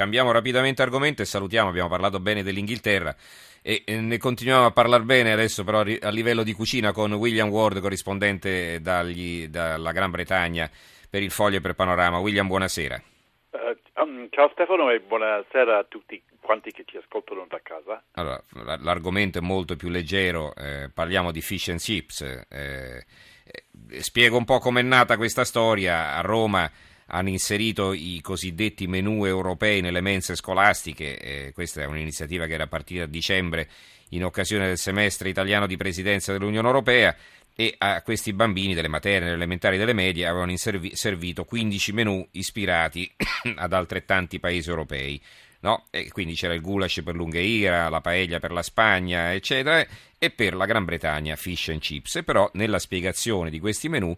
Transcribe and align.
cambiamo 0.00 0.32
rapidamente 0.32 0.80
argomento 0.80 1.20
e 1.20 1.26
salutiamo, 1.26 1.68
abbiamo 1.68 1.90
parlato 1.90 2.20
bene 2.20 2.42
dell'Inghilterra 2.42 3.14
e 3.60 3.84
ne 3.86 4.16
continuiamo 4.16 4.64
a 4.64 4.70
parlare 4.70 5.02
bene 5.02 5.30
adesso 5.30 5.62
però 5.62 5.80
a 5.80 6.08
livello 6.08 6.42
di 6.42 6.54
cucina 6.54 6.90
con 6.90 7.12
William 7.12 7.50
Ward, 7.50 7.80
corrispondente 7.80 8.80
dagli, 8.80 9.48
dalla 9.48 9.92
Gran 9.92 10.10
Bretagna 10.10 10.70
per 11.10 11.22
il 11.22 11.30
Foglio 11.30 11.58
e 11.58 11.60
per 11.60 11.74
Panorama. 11.74 12.18
William, 12.18 12.46
buonasera. 12.46 13.02
Uh, 13.50 14.00
um, 14.00 14.28
ciao 14.30 14.48
Stefano 14.54 14.88
e 14.88 15.00
buonasera 15.00 15.76
a 15.76 15.84
tutti 15.86 16.22
quanti 16.40 16.70
che 16.70 16.84
ci 16.86 16.96
ascoltano 16.96 17.44
da 17.46 17.60
casa. 17.62 18.02
Allora, 18.12 18.42
l'argomento 18.80 19.36
è 19.36 19.42
molto 19.42 19.76
più 19.76 19.90
leggero, 19.90 20.54
eh, 20.54 20.88
parliamo 20.88 21.30
di 21.30 21.42
fish 21.42 21.68
and 21.68 21.78
chips. 21.78 22.22
Eh, 22.22 23.04
eh, 23.44 24.00
spiego 24.00 24.38
un 24.38 24.46
po' 24.46 24.60
com'è 24.60 24.80
nata 24.80 25.18
questa 25.18 25.44
storia. 25.44 26.14
A 26.16 26.22
Roma 26.22 26.70
hanno 27.10 27.28
inserito 27.28 27.92
i 27.92 28.20
cosiddetti 28.22 28.86
menù 28.86 29.24
europei 29.24 29.80
nelle 29.80 30.00
mense 30.00 30.36
scolastiche. 30.36 31.18
Eh, 31.18 31.52
questa 31.52 31.82
è 31.82 31.86
un'iniziativa 31.86 32.46
che 32.46 32.54
era 32.54 32.66
partita 32.66 33.04
a 33.04 33.06
dicembre 33.06 33.68
in 34.10 34.24
occasione 34.24 34.66
del 34.66 34.78
semestre 34.78 35.28
italiano 35.28 35.66
di 35.66 35.76
presidenza 35.76 36.32
dell'Unione 36.32 36.66
Europea 36.66 37.14
e 37.54 37.74
a 37.76 38.00
questi 38.02 38.32
bambini 38.32 38.74
delle 38.74 38.88
materne, 38.88 39.26
delle 39.26 39.36
elementari 39.36 39.76
e 39.76 39.78
delle 39.78 39.92
medie 39.92 40.26
avevano 40.26 40.56
servito 40.56 41.44
15 41.44 41.92
menù 41.92 42.26
ispirati 42.32 43.10
ad 43.56 43.72
altrettanti 43.72 44.38
paesi 44.38 44.68
europei. 44.68 45.20
No? 45.62 45.84
quindi 46.12 46.32
c'era 46.32 46.54
il 46.54 46.62
goulash 46.62 47.02
per 47.04 47.14
l'Ungheria, 47.14 47.90
la 47.90 48.00
paella 48.00 48.40
per 48.40 48.50
la 48.50 48.62
Spagna, 48.62 49.34
eccetera, 49.34 49.86
e 50.16 50.30
per 50.30 50.54
la 50.54 50.64
Gran 50.64 50.86
Bretagna 50.86 51.36
fish 51.36 51.68
and 51.68 51.80
chips. 51.80 52.16
E 52.16 52.22
però 52.22 52.48
nella 52.54 52.78
spiegazione 52.78 53.50
di 53.50 53.60
questi 53.60 53.90
menù 53.90 54.16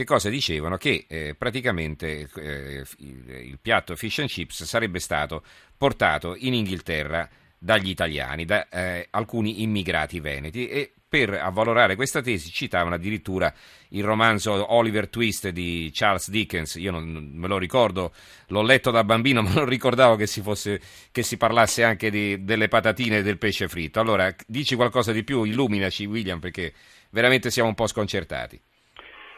che 0.00 0.06
cosa 0.06 0.30
dicevano? 0.30 0.78
Che 0.78 1.04
eh, 1.08 1.34
praticamente 1.36 2.26
eh, 2.36 2.84
il, 2.98 3.28
il, 3.28 3.58
piatto 3.60 3.94
fish 3.96 4.20
and 4.20 4.28
chips 4.28 4.64
sarebbe 4.64 4.98
stato 4.98 5.42
portato 5.76 6.34
in 6.38 6.54
Inghilterra 6.54 7.28
dagli 7.58 7.90
italiani, 7.90 8.46
da 8.46 8.66
eh, 8.70 9.08
alcuni 9.10 9.62
immigrati 9.62 10.18
veneti 10.18 10.68
e 10.68 10.94
per 11.06 11.34
avvalorare 11.34 11.96
questa 11.96 12.22
tesi 12.22 12.50
citavano 12.50 12.94
addirittura 12.94 13.52
il 13.88 14.02
romanzo 14.02 14.72
Oliver 14.72 15.08
Twist 15.08 15.50
di 15.50 15.90
Charles 15.92 16.30
Dickens. 16.30 16.76
Io 16.76 16.92
non 16.92 17.32
me 17.34 17.46
lo 17.46 17.58
ricordo, 17.58 18.14
l'ho 18.46 18.62
letto 18.62 18.90
da 18.90 19.04
bambino, 19.04 19.42
ma 19.44 19.52
non 19.52 19.66
ricordavo 19.66 20.16
che 20.16 20.26
si, 20.26 20.40
fosse, 20.40 20.80
che 21.12 21.22
si 21.22 21.36
parlasse 21.36 21.84
anche 21.84 22.10
di, 22.10 22.42
delle 22.42 22.68
patatine 22.68 23.18
e 23.18 23.22
del 23.22 23.36
pesce 23.36 23.68
fritto. 23.68 24.00
Allora, 24.00 24.34
dici 24.46 24.76
qualcosa 24.76 25.12
di 25.12 25.24
più, 25.24 25.42
illuminaci, 25.42 26.06
William, 26.06 26.38
perché 26.38 26.72
veramente 27.10 27.50
siamo 27.50 27.68
un 27.68 27.74
po' 27.74 27.86
sconcertati. 27.86 28.58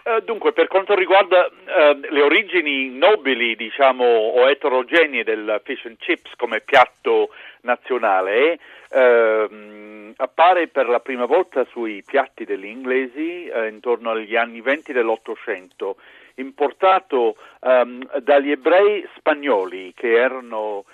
Uh, 0.05 0.21
dunque, 0.25 0.53
per 0.53 0.67
quanto 0.67 0.97
riguarda 0.97 1.47
uh, 1.47 2.01
le 2.11 2.23
origini 2.23 2.91
nobili, 2.91 3.55
diciamo, 3.55 4.05
o 4.05 4.51
eterogenee 4.51 5.23
del 5.23 5.61
fish 5.63 5.85
and 5.85 5.97
chips 5.99 6.33
come 6.37 6.61
piatto 6.61 7.29
nazionale, 7.61 8.59
uh, 8.91 10.13
appare 10.17 10.67
per 10.67 10.89
la 10.89 10.99
prima 10.99 11.25
volta 11.25 11.65
sui 11.67 12.03
piatti 12.05 12.45
degli 12.45 12.67
inglesi 12.67 13.47
eh, 13.47 13.69
intorno 13.69 14.11
agli 14.11 14.37
anni 14.37 14.61
20 14.61 14.93
dell'Ottocento, 14.93 15.97
importato 16.35 17.37
um, 17.61 18.05
dagli 18.21 18.51
ebrei 18.51 19.09
spagnoli 19.17 19.93
che 19.95 20.15
erano 20.15 20.85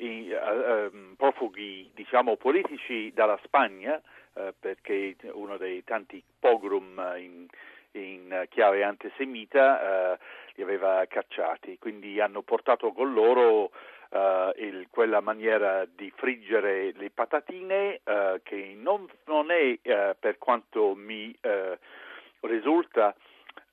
i, 0.00 0.30
ehm, 0.30 1.14
profughi, 1.16 1.88
diciamo, 1.94 2.36
politici 2.36 3.12
dalla 3.14 3.38
Spagna, 3.44 4.00
perché 4.58 5.14
uno 5.32 5.56
dei 5.56 5.84
tanti 5.84 6.20
pogrom 6.40 7.14
in 7.18 7.46
in 8.40 8.46
chiave 8.48 8.82
antisemita 8.82 10.12
eh, 10.12 10.18
li 10.54 10.62
aveva 10.62 11.04
cacciati, 11.06 11.78
quindi 11.78 12.20
hanno 12.20 12.42
portato 12.42 12.92
con 12.92 13.12
loro 13.12 13.70
eh, 14.10 14.52
il, 14.56 14.86
quella 14.90 15.20
maniera 15.20 15.84
di 15.84 16.12
friggere 16.14 16.92
le 16.92 17.10
patatine 17.10 18.00
eh, 18.04 18.40
che 18.42 18.76
non, 18.76 19.08
non 19.26 19.50
è 19.50 19.78
eh, 19.80 20.16
per 20.18 20.38
quanto 20.38 20.94
mi 20.94 21.36
risulta 22.40 23.14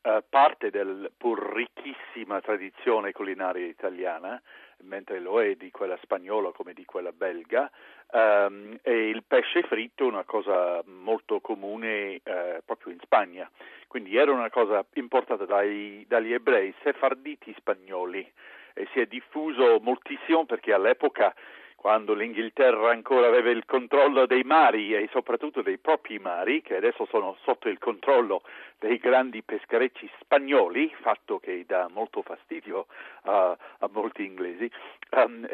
eh, 0.02 0.24
parte 0.28 0.70
della 0.70 1.10
pur 1.16 1.54
ricchissima 1.54 2.42
tradizione 2.42 3.12
culinaria 3.12 3.66
italiana, 3.66 4.42
mentre 4.84 5.20
lo 5.20 5.42
è 5.42 5.56
di 5.56 5.70
quella 5.72 5.98
spagnola 6.02 6.52
come 6.52 6.74
di 6.74 6.86
quella 6.86 7.12
belga, 7.12 7.70
um, 8.12 8.78
e 8.82 9.10
il 9.10 9.24
pesce 9.24 9.62
fritto 9.64 10.04
è 10.04 10.08
una 10.08 10.24
cosa 10.24 10.82
molto 10.86 11.40
comune 11.40 12.20
eh, 12.24 12.62
proprio 12.66 12.94
in 12.94 13.00
Spagna, 13.02 13.50
quindi 13.88 14.16
era 14.16 14.32
una 14.32 14.50
cosa 14.50 14.84
importata 14.94 15.46
dai, 15.46 16.04
dagli 16.08 16.34
ebrei 16.34 16.74
sefarditi 16.82 17.54
spagnoli 17.58 18.28
e 18.74 18.88
si 18.94 19.00
è 19.00 19.06
diffuso 19.06 19.80
moltissimo 19.82 20.46
perché 20.46 20.74
all'epoca 20.74 21.34
quando 21.82 22.14
l'Inghilterra 22.14 22.92
ancora 22.92 23.26
aveva 23.26 23.50
il 23.50 23.66
controllo 23.66 24.28
dei 24.28 24.44
mari 24.44 24.94
e 24.94 25.10
soprattutto 25.12 25.64
dei 25.64 25.80
propri 25.80 26.20
mari, 26.20 26.62
che 26.62 26.76
adesso 26.76 27.08
sono 27.10 27.36
sotto 27.42 27.70
il 27.70 27.80
controllo 27.80 28.44
dei 28.78 28.98
grandi 28.98 29.42
pescherecci 29.42 30.08
spagnoli, 30.20 30.94
fatto 31.02 31.40
che 31.40 31.66
dà 31.66 31.90
molto 31.92 32.22
fastidio 32.22 32.86
a, 33.24 33.58
a 33.80 33.90
molti 33.92 34.24
inglesi. 34.26 34.70
Um, 35.10 35.48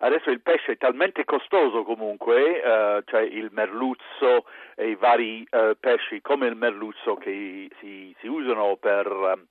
adesso 0.00 0.30
il 0.30 0.40
pesce 0.40 0.72
è 0.72 0.76
talmente 0.76 1.24
costoso 1.24 1.84
comunque, 1.84 2.58
uh, 2.58 3.04
cioè 3.04 3.20
il 3.20 3.50
merluzzo 3.52 4.46
e 4.74 4.88
i 4.88 4.96
vari 4.96 5.46
uh, 5.48 5.76
pesci 5.78 6.20
come 6.20 6.48
il 6.48 6.56
merluzzo 6.56 7.14
che 7.14 7.70
si, 7.78 8.12
si 8.18 8.26
usano 8.26 8.74
per... 8.74 9.06
Um, 9.06 9.46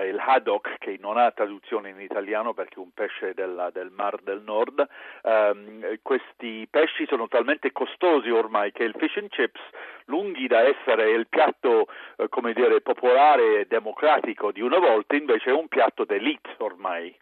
eh, 0.00 0.08
il 0.08 0.18
haddock 0.18 0.78
che 0.78 0.96
non 1.00 1.16
ha 1.16 1.30
traduzione 1.30 1.90
in 1.90 2.00
italiano 2.00 2.54
perché 2.54 2.76
è 2.76 2.78
un 2.78 2.92
pesce 2.92 3.34
della, 3.34 3.70
del 3.70 3.90
Mar 3.90 4.20
del 4.22 4.42
Nord, 4.42 4.86
ehm, 5.22 5.98
questi 6.02 6.66
pesci 6.70 7.06
sono 7.06 7.28
talmente 7.28 7.72
costosi 7.72 8.30
ormai 8.30 8.72
che 8.72 8.84
il 8.84 8.94
fish 8.98 9.16
and 9.16 9.28
chips, 9.28 9.60
lunghi 10.06 10.46
da 10.46 10.60
essere 10.60 11.10
il 11.10 11.26
piatto 11.28 11.86
eh, 12.16 12.28
come 12.28 12.52
dire, 12.52 12.80
popolare 12.80 13.60
e 13.60 13.66
democratico 13.66 14.52
di 14.52 14.60
una 14.60 14.78
volta, 14.78 15.16
invece 15.16 15.50
è 15.50 15.54
un 15.54 15.68
piatto 15.68 16.04
d'elite 16.04 16.56
ormai. 16.58 17.14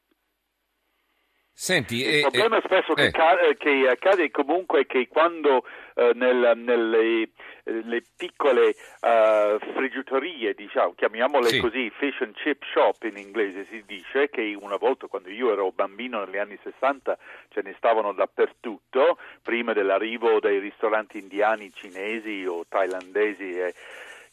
Senti, 1.59 2.03
il 2.03 2.17
eh, 2.17 2.21
problema 2.21 2.59
eh, 2.59 2.63
spesso 2.67 2.95
eh. 2.97 3.11
Che, 3.11 3.57
che, 3.57 3.89
accade 3.89 4.31
comunque 4.31 4.81
è 4.81 4.87
che 4.87 5.09
quando 5.09 5.65
eh, 5.95 6.13
nel, 6.15 6.53
nelle 6.55 7.31
le 7.65 8.03
piccole 8.17 8.75
uh, 9.01 9.59
friggitoriere, 9.75 10.55
diciamo, 10.55 10.93
chiamiamole 10.95 11.49
sì. 11.49 11.59
così, 11.59 11.91
fish 11.91 12.21
and 12.21 12.35
chip 12.35 12.63
shop 12.73 13.03
in 13.05 13.17
inglese 13.17 13.67
si 13.71 13.83
dice, 13.87 14.29
che 14.29 14.57
una 14.61 14.77
volta 14.77 15.07
quando 15.09 15.31
io 15.31 15.51
ero 15.51 15.73
bambino 15.73 16.25
negli 16.25 16.37
anni 16.37 16.59
60 16.63 17.19
ce 17.49 17.63
ne 17.63 17.75
stavano 17.79 18.13
dappertutto, 18.13 19.19
prima 19.43 19.73
dell'arrivo 19.73 20.39
dei 20.39 20.61
ristoranti 20.61 21.19
indiani, 21.19 21.73
cinesi 21.73 22.45
o 22.47 22.65
thailandesi 22.69 23.59
e 23.59 23.75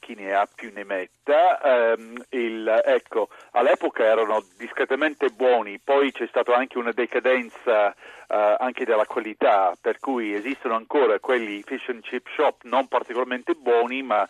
chi 0.04 0.16
ne 0.16 0.34
ha 0.34 0.46
più 0.54 0.70
ne 0.74 0.84
metta. 0.84 1.96
Um, 1.98 2.22
il, 2.30 2.82
ecco, 2.86 3.30
all'epoca 3.52 4.04
erano 4.04 4.44
discretamente 4.58 5.30
buoni, 5.30 5.80
poi 5.80 6.12
c'è 6.12 6.28
stata 6.28 6.54
anche 6.54 6.78
una 6.78 6.92
decadenza 6.92 7.88
uh, 7.88 8.56
anche 8.60 8.84
della 8.84 9.06
qualità, 9.06 9.74
per 9.80 10.00
cui 10.00 10.34
esistono 10.34 10.76
ancora 10.76 11.20
quelli 11.20 11.64
fish 11.64 11.88
and 11.88 12.02
chip 12.02 12.28
shop 12.36 12.64
non 12.64 12.88
particolarmente 12.88 13.54
buoni, 13.54 14.04
ma 14.04 14.28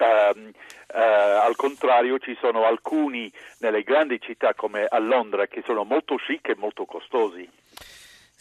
Uh, 0.00 0.32
uh, 0.34 0.52
al 0.94 1.56
contrario 1.56 2.18
ci 2.18 2.34
sono 2.40 2.64
alcuni 2.64 3.30
nelle 3.58 3.82
grandi 3.82 4.18
città 4.18 4.54
come 4.54 4.86
a 4.86 4.98
Londra 4.98 5.46
che 5.46 5.62
sono 5.66 5.84
molto 5.84 6.16
chic 6.16 6.48
e 6.48 6.54
molto 6.56 6.86
costosi. 6.86 7.46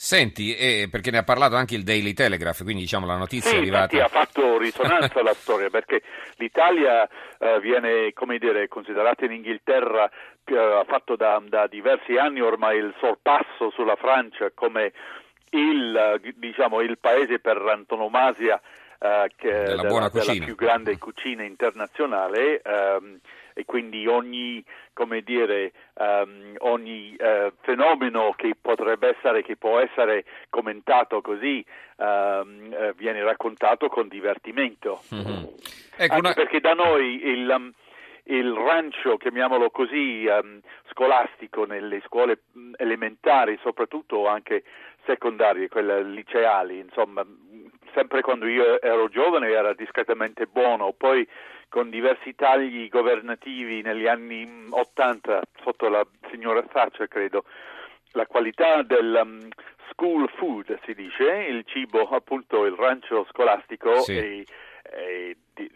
Senti, 0.01 0.55
eh, 0.55 0.87
perché 0.89 1.11
ne 1.11 1.17
ha 1.17 1.23
parlato 1.23 1.57
anche 1.57 1.75
il 1.75 1.83
Daily 1.83 2.13
Telegraph, 2.13 2.63
quindi 2.63 2.83
diciamo 2.83 3.05
la 3.05 3.17
notizia 3.17 3.49
sì, 3.49 3.57
è 3.57 3.59
arrivata. 3.59 3.89
Sì, 3.89 3.99
ha 3.99 4.07
fatto 4.07 4.57
risonanza 4.57 5.19
la 5.21 5.33
storia, 5.33 5.69
perché 5.69 6.03
l'Italia 6.37 7.05
eh, 7.37 7.59
viene, 7.59 8.13
come 8.13 8.37
dire, 8.37 8.69
considerata 8.69 9.25
in 9.25 9.33
Inghilterra, 9.33 10.09
eh, 10.45 10.55
ha 10.55 10.85
fatto 10.87 11.17
da, 11.17 11.43
da, 11.45 11.67
diversi 11.67 12.15
anni 12.15 12.39
ormai 12.39 12.77
il 12.77 12.95
sorpasso 12.97 13.71
sulla 13.71 13.97
Francia 13.97 14.49
come 14.53 14.93
il, 15.49 16.33
diciamo, 16.33 16.79
il 16.79 16.97
paese 16.97 17.39
per 17.39 17.57
antonomasia 17.57 18.57
eh, 18.99 19.29
che, 19.35 19.51
della, 19.51 19.81
della, 19.81 20.09
della, 20.13 20.45
più 20.45 20.55
grande 20.55 20.97
cucina 20.97 21.43
internazionale. 21.43 22.61
Ehm, 22.61 23.19
e 23.59 23.65
quindi 23.65 24.07
ogni, 24.07 24.63
dire, 25.23 25.73
um, 25.95 26.53
ogni 26.59 27.13
uh, 27.19 27.51
fenomeno 27.59 28.33
che 28.37 28.55
potrebbe 28.59 29.17
essere, 29.17 29.43
che 29.43 29.57
può 29.57 29.79
essere 29.79 30.23
commentato 30.49 31.19
così, 31.19 31.63
um, 31.97 32.71
uh, 32.71 32.93
viene 32.95 33.21
raccontato 33.21 33.89
con 33.89 34.07
divertimento. 34.07 35.01
Mm-hmm. 35.13 35.43
Ecco 35.97 36.15
una... 36.15 36.33
perché 36.33 36.61
da 36.61 36.73
noi 36.73 37.21
il, 37.25 37.49
um, 37.49 37.69
il 38.23 38.53
rancio, 38.53 39.17
chiamiamolo 39.17 39.69
così, 39.71 40.25
um, 40.25 40.61
scolastico 40.91 41.65
nelle 41.65 42.01
scuole 42.05 42.43
elementari, 42.77 43.59
soprattutto 43.61 44.25
anche 44.25 44.63
secondarie, 45.05 45.67
quelle 45.67 46.01
liceali, 46.03 46.79
insomma, 46.79 47.25
sempre 47.93 48.21
quando 48.21 48.47
io 48.47 48.81
ero 48.81 49.09
giovane 49.09 49.49
era 49.49 49.73
discretamente 49.73 50.45
buono, 50.45 50.93
poi 50.93 51.27
con 51.69 51.89
diversi 51.89 52.35
tagli 52.35 52.89
governativi 52.89 53.81
negli 53.81 54.07
anni 54.07 54.67
80 54.69 55.41
sotto 55.63 55.87
la 55.87 56.05
signora 56.31 56.63
Thatcher, 56.63 57.07
credo, 57.07 57.45
la 58.13 58.25
qualità 58.25 58.81
del 58.81 59.19
um, 59.23 59.47
school 59.89 60.29
food, 60.35 60.79
si 60.85 60.93
dice, 60.93 61.25
il 61.49 61.63
cibo, 61.65 62.07
appunto 62.09 62.65
il 62.65 62.73
rancio 62.73 63.25
scolastico 63.29 63.99
sì. 63.99 64.17
è, 64.17 64.43
è, 64.81 65.35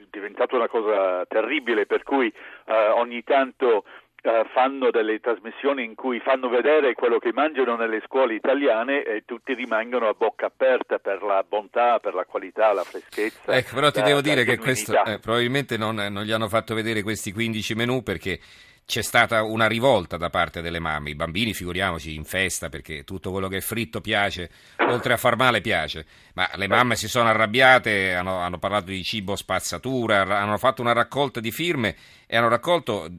diventato 0.10 0.56
una 0.56 0.68
cosa 0.68 1.26
terribile, 1.28 1.86
per 1.86 2.04
cui 2.04 2.34
uh, 2.66 2.72
ogni 2.96 3.24
tanto 3.24 3.84
Uh, 4.24 4.48
fanno 4.54 4.90
delle 4.90 5.20
trasmissioni 5.20 5.84
in 5.84 5.96
cui 5.96 6.22
fanno 6.22 6.48
vedere 6.48 6.94
quello 6.94 7.20
che 7.20 7.34
mangiano 7.34 7.76
nelle 7.76 8.02
scuole 8.06 8.36
italiane 8.36 9.04
e 9.04 9.24
tutti 9.26 9.54
rimangono 9.54 10.08
a 10.08 10.14
bocca 10.14 10.46
aperta 10.46 10.98
per 10.98 11.22
la 11.22 11.44
bontà, 11.46 12.00
per 12.00 12.14
la 12.14 12.24
qualità, 12.24 12.72
la 12.72 12.86
freschezza. 12.86 13.54
Ecco, 13.54 13.76
però 13.76 13.92
ti 13.92 14.00
la, 14.00 14.06
devo 14.06 14.22
dire 14.22 14.46
che 14.46 14.58
questo 14.58 14.94
eh, 15.04 15.20
probabilmente 15.20 15.76
non, 15.76 15.96
non, 15.96 16.24
gli 16.24 16.32
hanno 16.32 16.48
fatto 16.48 16.74
vedere 16.74 17.04
questi 17.04 17.34
15 17.34 17.76
menù 17.76 18.02
perché 18.02 18.40
c'è 18.86 19.02
stata 19.02 19.44
una 19.44 19.68
rivolta 19.68 20.18
da 20.18 20.30
parte 20.30 20.62
delle 20.62 20.80
mamme. 20.80 21.12
I 21.12 21.16
bambini, 21.16 21.54
figuriamoci, 21.54 22.14
in 22.14 22.26
festa 22.26 22.70
perché 22.70 23.04
tutto 23.04 23.32
quello 23.32 23.48
che 23.48 23.58
è 23.58 23.62
fritto 23.62 24.02
piace, 24.02 24.50
oltre 24.80 25.14
a 25.14 25.18
far 25.18 25.36
male 25.36 25.62
piace. 25.62 26.06
Ma 26.34 26.50
le 26.56 26.68
mamme 26.68 26.96
si 26.96 27.08
sono 27.08 27.30
arrabbiate, 27.30 28.14
hanno, 28.14 28.38
hanno 28.38 28.60
parlato 28.60 28.86
di 28.86 29.04
cibo 29.04 29.36
spazzatura, 29.36 30.22
hanno 30.22 30.58
fatto 30.58 30.82
una 30.82 30.94
raccolta 30.94 31.40
di 31.40 31.52
firme 31.52 31.96
e 32.28 32.38
hanno 32.38 32.50
raccolto 32.50 33.10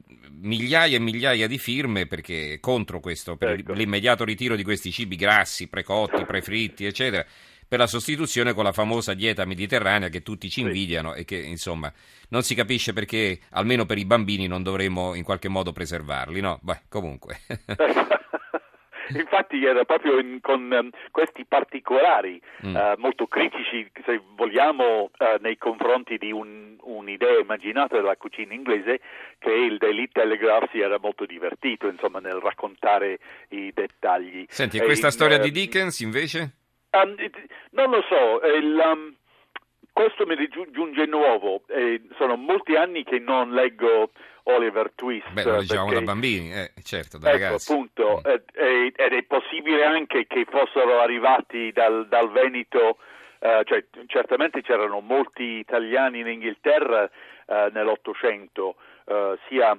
migliaia 0.41 0.97
e 0.97 0.99
migliaia 0.99 1.47
di 1.47 1.57
firme 1.57 2.05
perché 2.05 2.59
contro 2.59 2.99
questo, 2.99 3.35
per 3.35 3.51
ecco. 3.51 3.73
l'immediato 3.73 4.23
ritiro 4.23 4.55
di 4.55 4.63
questi 4.63 4.91
cibi 4.91 5.15
grassi, 5.15 5.67
precotti, 5.67 6.25
prefritti, 6.25 6.85
eccetera 6.85 7.25
per 7.67 7.79
la 7.79 7.87
sostituzione 7.87 8.53
con 8.53 8.63
la 8.63 8.71
famosa 8.71 9.13
dieta 9.13 9.45
mediterranea 9.45 10.09
che 10.09 10.21
tutti 10.21 10.49
ci 10.49 10.61
invidiano 10.61 11.13
e 11.13 11.25
che 11.25 11.37
insomma 11.37 11.91
non 12.29 12.43
si 12.43 12.55
capisce 12.55 12.93
perché 12.93 13.39
almeno 13.51 13.85
per 13.85 13.97
i 13.97 14.05
bambini 14.05 14.47
non 14.47 14.63
dovremmo 14.63 15.15
in 15.15 15.23
qualche 15.23 15.49
modo 15.49 15.71
preservarli, 15.71 16.41
no? 16.41 16.59
Beh, 16.61 16.81
comunque. 16.89 17.39
Infatti 19.13 19.63
era 19.63 19.83
proprio 19.85 20.17
in, 20.17 20.39
con 20.41 20.71
um, 20.71 20.89
questi 21.11 21.45
particolari 21.45 22.41
mm. 22.65 22.75
uh, 22.75 22.93
molto 22.97 23.27
critici, 23.27 23.89
se 24.03 24.19
vogliamo, 24.35 25.03
uh, 25.03 25.09
nei 25.41 25.57
confronti 25.57 26.17
di 26.17 26.31
un, 26.31 26.75
un'idea 26.81 27.39
immaginata 27.39 27.97
della 27.97 28.15
cucina 28.15 28.53
inglese, 28.53 29.01
che 29.37 29.51
il 29.51 29.77
Daily 29.77 30.09
Telegraph 30.11 30.71
si 30.71 30.79
era 30.79 30.97
molto 30.99 31.25
divertito 31.25 31.87
insomma, 31.87 32.19
nel 32.19 32.39
raccontare 32.39 33.19
i 33.49 33.71
dettagli. 33.73 34.45
Senti, 34.49 34.77
e 34.77 34.83
questa 34.83 35.07
in, 35.07 35.13
storia 35.13 35.37
uh, 35.37 35.41
di 35.41 35.51
Dickens 35.51 35.99
invece? 35.99 36.64
Um, 36.95 37.15
non 37.71 37.89
lo 37.89 38.01
so, 38.07 38.41
il, 38.45 38.81
um, 38.83 39.15
questo 39.91 40.25
mi 40.25 40.35
giunge 40.71 41.05
nuovo, 41.05 41.61
eh, 41.67 42.01
sono 42.17 42.35
molti 42.35 42.75
anni 42.75 43.03
che 43.03 43.19
non 43.19 43.51
leggo 43.51 44.11
Oliver 44.43 44.91
Twist. 44.95 45.29
Beh, 45.31 45.43
lo 45.43 45.57
leggiamo 45.57 45.87
perché, 45.87 45.99
da 45.99 46.11
bambini, 46.11 46.53
eh, 46.53 46.71
certo, 46.83 47.17
da 47.17 47.29
ecco, 47.29 47.37
ragazzi. 47.37 47.71
appunto, 47.71 48.21
mm. 48.25 48.31
eh, 48.53 48.93
ed 48.95 49.13
è 49.13 49.23
possibile 49.23 49.83
anche 49.85 50.27
che 50.27 50.45
fossero 50.49 50.99
arrivati 50.99 51.71
dal, 51.71 52.07
dal 52.07 52.31
Veneto, 52.31 52.97
eh, 53.39 53.61
cioè 53.65 53.85
certamente 54.07 54.61
c'erano 54.61 54.99
molti 54.99 55.43
italiani 55.43 56.19
in 56.19 56.27
Inghilterra 56.27 57.09
eh, 57.47 57.69
nell'Ottocento, 57.73 58.75
eh, 59.05 59.37
sia 59.47 59.77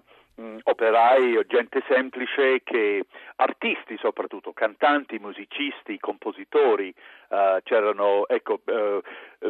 operai 0.62 1.37
o 1.37 1.44
gente 1.44 1.83
semplice 1.88 2.61
che 2.62 3.05
artisti 3.37 3.97
soprattutto, 3.99 4.53
cantanti, 4.53 5.19
musicisti, 5.19 5.99
compositori, 5.99 6.93
uh, 7.29 7.62
c'erano, 7.62 8.27
ecco, 8.29 8.61
uh, 8.65 9.00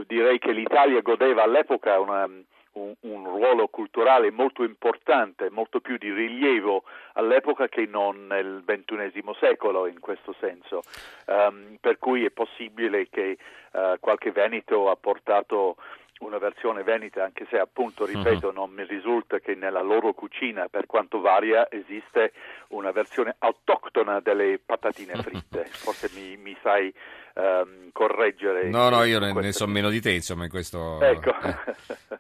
direi 0.07 0.39
che 0.39 0.53
l'Italia 0.53 1.01
godeva 1.01 1.43
all'epoca 1.43 1.99
una, 1.99 2.29
un, 2.73 2.95
un, 3.01 3.25
ruolo 3.25 3.69
culturale 3.69 4.31
molto 4.31 4.63
importante, 4.63 5.51
molto 5.51 5.81
più 5.81 5.97
di 5.97 6.13
rilievo 6.13 6.85
all'epoca 7.15 7.69
che 7.69 7.87
non 7.87 8.27
nel 8.27 8.63
XXI 8.65 9.23
secolo 9.41 9.87
in 9.87 9.99
questo 9.99 10.35
senso, 10.39 10.83
um, 11.27 11.77
per 11.81 11.99
cui 11.99 12.25
è 12.25 12.31
possibile 12.31 13.09
che 13.09 13.37
uh, 13.73 13.99
qualche 13.99 14.31
Veneto 14.31 14.91
ha 14.91 14.97
portato 14.97 15.77
una 16.21 16.39
versione 16.39 16.83
veneta, 16.83 17.25
anche 17.25 17.47
se 17.51 17.59
appunto, 17.59 18.05
mhm. 18.05 18.17
ripeto, 18.17 18.53
non 18.53 18.71
mi 18.71 18.85
risulta 18.85 19.39
che 19.39 19.55
nella 19.55 19.83
loro 19.83 20.13
cucina, 20.15 20.69
per 20.69 20.87
quanto 20.87 21.21
varia, 21.21 21.69
esiste 21.71 22.33
una 22.69 22.91
versione 22.91 23.35
autoctona 23.39 24.21
delle 24.21 24.59
patatine 24.65 25.15
fritte. 25.23 25.67
Forse 25.67 26.11
mi, 26.15 26.37
mi 26.37 26.57
sai 26.63 26.93
um, 27.35 27.91
correggere. 27.93 28.69
No, 28.69 28.89
no, 28.89 29.05
io 29.05 29.19
ne, 29.19 29.33
ne 29.33 29.53
so 29.53 29.67
meno 29.67 29.91
di 29.91 30.01
te, 30.01 30.13
insomma, 30.13 30.45
in 30.45 30.51
questo... 30.51 31.01
Ecco. 31.03 31.35
Eh, 31.43 31.55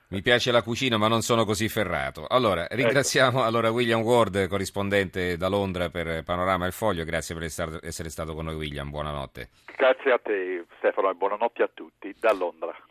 mi 0.09 0.21
piace 0.21 0.51
la 0.53 0.63
cucina, 0.63 0.99
ma 0.99 1.09
non 1.09 1.23
sono 1.23 1.45
così 1.45 1.69
ferrato. 1.69 2.27
Allora, 2.29 2.65
ecco. 2.65 2.75
ringraziamo 2.75 3.39
ecco. 3.39 3.47
allora 3.47 3.71
William 3.71 4.03
Ward, 4.03 4.47
corrispondente 4.49 5.37
da 5.39 5.49
Londra 5.49 5.89
per 5.89 6.23
Panorama 6.23 6.65
e 6.65 6.69
il 6.69 6.75
Foglio. 6.75 7.05
Grazie 7.05 7.35
per 7.35 7.45
essere 7.45 8.11
stato 8.11 8.35
con 8.35 8.45
noi, 8.45 8.55
William. 8.57 8.91
Buonanotte. 8.91 9.49
Grazie 9.75 10.13
a 10.13 10.19
te, 10.19 10.65
Stefano, 10.79 11.11
e 11.11 11.15
buonanotte 11.15 11.63
a 11.63 11.71
tutti 11.73 12.15
da 12.19 12.33
Londra. 12.33 12.77